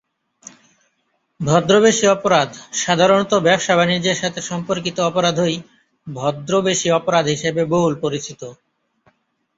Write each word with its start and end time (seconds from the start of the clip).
ভদ্রবেশী 1.39 2.05
অপরাধ 2.07 2.49
সাধারণত 2.75 3.31
ব্যবসাবাণিজ্যের 3.47 4.19
সাথে 4.21 4.39
সম্পর্কিত 4.41 4.97
অপরাধই 5.09 5.55
ভদ্রবেশী 6.07 6.87
অপরাধ 6.91 7.25
হিসেবে 7.27 7.61
বহুল 7.73 7.93
পরিচিত। 8.03 8.41